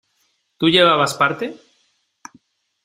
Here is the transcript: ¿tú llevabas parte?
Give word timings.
¿tú 0.57 0.67
llevabas 0.71 1.13
parte? 1.13 1.57